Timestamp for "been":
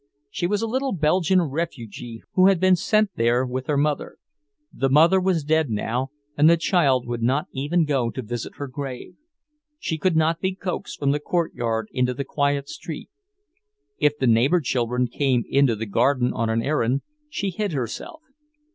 2.59-2.75